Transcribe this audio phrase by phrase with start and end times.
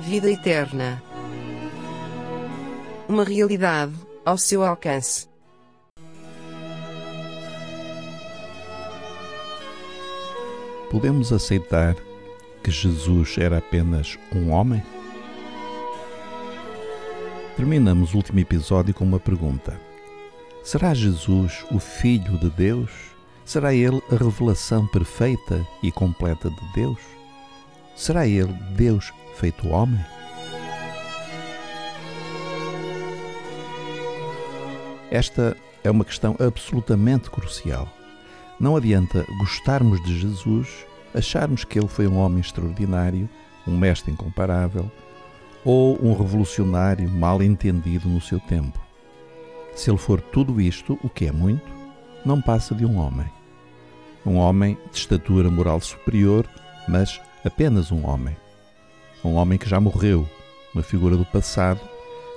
[0.00, 1.02] Vida eterna.
[3.08, 5.28] Uma realidade ao seu alcance.
[10.90, 11.96] Podemos aceitar
[12.62, 14.82] que Jesus era apenas um homem?
[17.56, 19.80] Terminamos o último episódio com uma pergunta:
[20.62, 22.90] Será Jesus o Filho de Deus?
[23.44, 26.98] Será ele a revelação perfeita e completa de Deus?
[27.96, 29.98] Será ele Deus feito homem?
[35.10, 37.88] Esta é uma questão absolutamente crucial.
[38.60, 43.28] Não adianta gostarmos de Jesus, acharmos que ele foi um homem extraordinário,
[43.66, 44.90] um mestre incomparável
[45.64, 48.78] ou um revolucionário mal entendido no seu tempo.
[49.74, 51.66] Se ele for tudo isto, o que é muito,
[52.26, 53.26] não passa de um homem.
[54.24, 56.46] Um homem de estatura moral superior,
[56.88, 58.36] mas apenas um homem.
[59.24, 60.28] Um homem que já morreu,
[60.74, 61.80] uma figura do passado,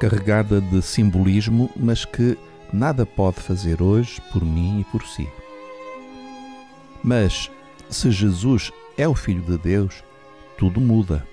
[0.00, 2.36] carregada de simbolismo, mas que
[2.72, 5.28] nada pode fazer hoje por mim e por si.
[7.02, 7.50] Mas,
[7.90, 10.02] se Jesus é o Filho de Deus,
[10.56, 11.26] tudo muda.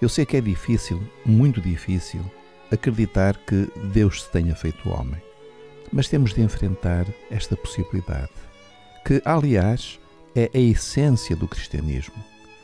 [0.00, 2.24] Eu sei que é difícil, muito difícil,
[2.70, 5.20] acreditar que Deus se tenha feito homem.
[5.92, 8.30] Mas temos de enfrentar esta possibilidade,
[9.04, 9.98] que, aliás,
[10.36, 12.14] é a essência do cristianismo.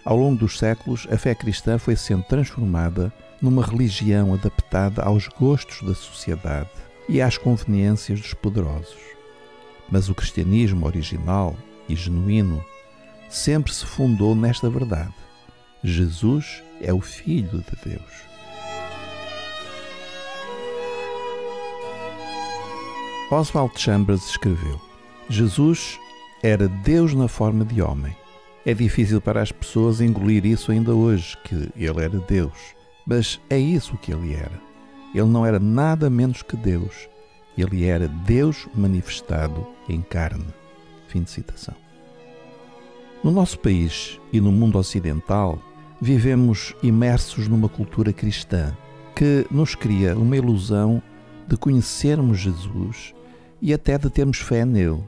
[0.06, 3.12] Ao longo dos séculos, a fé cristã foi sendo transformada
[3.42, 6.70] numa religião adaptada aos gostos da sociedade
[7.08, 9.00] e às conveniências dos poderosos.
[9.90, 11.56] Mas o cristianismo original
[11.88, 12.64] e genuíno
[13.28, 15.12] sempre se fundou nesta verdade:
[15.82, 18.12] Jesus é o Filho de Deus.
[23.32, 24.80] Oswald Chambers escreveu:
[25.28, 25.98] Jesus
[26.44, 28.16] era Deus na forma de homem.
[28.66, 32.74] É difícil para as pessoas engolir isso ainda hoje, que ele era Deus.
[33.06, 34.60] Mas é isso que ele era.
[35.14, 37.08] Ele não era nada menos que Deus.
[37.56, 40.48] Ele era Deus manifestado em carne.
[41.06, 41.76] Fim de citação.
[43.22, 45.60] No nosso país e no mundo ocidental,
[46.00, 48.76] vivemos imersos numa cultura cristã
[49.14, 51.00] que nos cria uma ilusão
[51.46, 53.14] de conhecermos Jesus
[53.62, 55.04] e até de termos fé nele.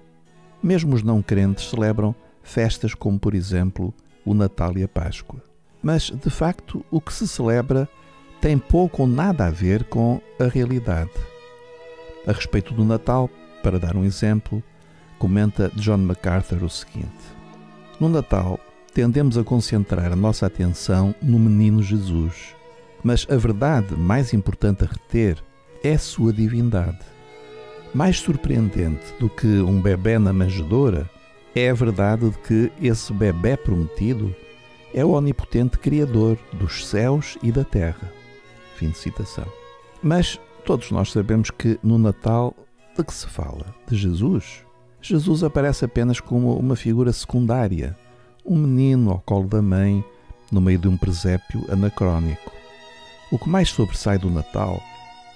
[0.62, 2.14] Mesmo os não crentes celebram
[2.48, 3.94] festas como, por exemplo,
[4.24, 5.42] o Natal e a Páscoa.
[5.82, 7.88] Mas, de facto, o que se celebra
[8.40, 11.10] tem pouco ou nada a ver com a realidade.
[12.26, 13.30] A respeito do Natal,
[13.62, 14.62] para dar um exemplo,
[15.18, 17.08] comenta John MacArthur o seguinte:
[17.98, 18.60] No Natal,
[18.92, 22.54] tendemos a concentrar a nossa atenção no menino Jesus,
[23.02, 25.42] mas a verdade mais importante a reter
[25.82, 26.98] é a sua divindade.
[27.94, 31.08] Mais surpreendente do que um bebê na manjedoura
[31.54, 34.34] é a verdade de que esse bebê prometido
[34.94, 38.12] é o onipotente Criador dos céus e da terra.
[38.76, 39.46] Fim de citação.
[40.02, 42.54] Mas todos nós sabemos que no Natal
[42.96, 43.74] de que se fala?
[43.86, 44.64] De Jesus?
[45.00, 47.96] Jesus aparece apenas como uma figura secundária,
[48.44, 50.04] um menino ao colo da mãe,
[50.50, 52.50] no meio de um presépio anacrónico.
[53.30, 54.82] O que mais sobressai do Natal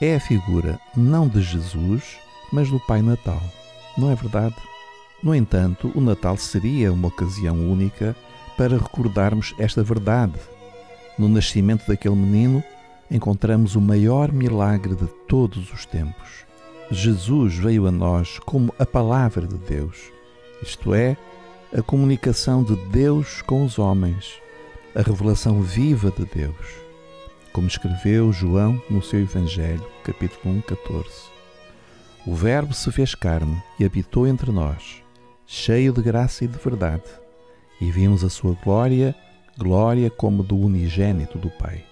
[0.01, 2.19] é a figura não de Jesus,
[2.53, 3.41] mas do Pai Natal.
[3.97, 4.57] Não é verdade?
[5.23, 8.17] No entanto, o Natal seria uma ocasião única
[8.57, 10.39] para recordarmos esta verdade.
[11.17, 12.63] No nascimento daquele menino,
[13.11, 16.45] encontramos o maior milagre de todos os tempos.
[16.91, 20.11] Jesus veio a nós como a Palavra de Deus,
[20.63, 21.17] isto é,
[21.73, 24.35] a comunicação de Deus com os homens,
[24.95, 26.83] a revelação viva de Deus,
[27.53, 31.09] como escreveu João no seu Evangelho, capítulo 1, 14.
[32.27, 35.03] O Verbo se fez carne e habitou entre nós,
[35.47, 37.03] cheio de graça e de verdade,
[37.81, 39.15] e vimos a sua glória,
[39.59, 41.85] glória como do unigênito do Pai.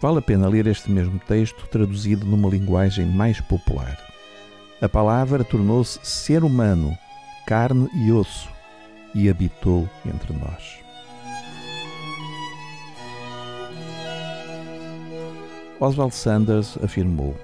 [0.00, 3.98] Vale a pena ler este mesmo texto traduzido numa linguagem mais popular.
[4.80, 6.96] A palavra tornou-se ser humano,
[7.46, 8.48] carne e osso,
[9.14, 10.78] e habitou entre nós.
[15.80, 17.34] Oswald Sanders afirmou: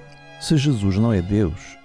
[0.41, 1.77] Se Jesus não é Deus,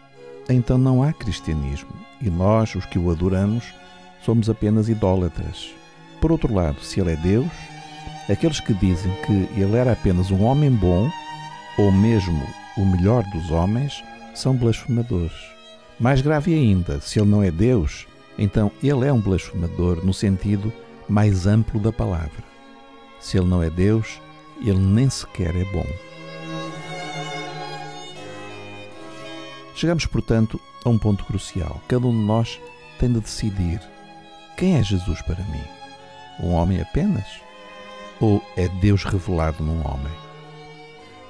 [0.49, 3.73] então não há cristianismo e nós, os que o adoramos,
[4.23, 5.73] somos apenas idólatras.
[6.19, 7.51] Por outro lado, se ele é Deus,
[8.29, 11.09] aqueles que dizem que ele era apenas um homem bom,
[11.77, 12.41] ou mesmo
[12.77, 14.03] o melhor dos homens,
[14.33, 15.35] são blasfemadores.
[15.99, 18.07] Mais grave ainda, se ele não é Deus,
[18.37, 20.71] então ele é um blasfemador no sentido
[21.07, 22.43] mais amplo da palavra.
[23.19, 24.19] Se ele não é Deus,
[24.61, 25.85] ele nem sequer é bom.
[29.75, 31.81] Chegamos, portanto, a um ponto crucial.
[31.87, 32.59] Cada um de nós
[32.97, 33.81] tem de decidir
[34.57, 35.63] quem é Jesus para mim.
[36.39, 37.45] Um homem apenas?
[38.19, 40.13] ou é Deus revelado num homem?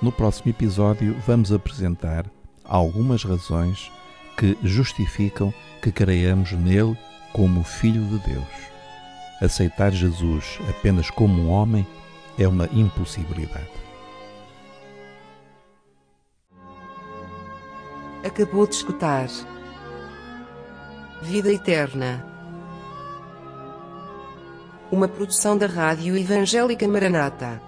[0.02, 2.26] No próximo episódio, vamos apresentar
[2.64, 3.92] algumas razões
[4.38, 6.98] que justificam que creiamos nele
[7.32, 8.48] como Filho de Deus.
[9.42, 11.86] Aceitar Jesus apenas como um homem
[12.38, 13.85] é uma impossibilidade.
[18.25, 19.27] Acabou de escutar.
[21.22, 22.25] Vida Eterna.
[24.92, 27.62] Uma produção da Rádio Evangélica Maranata.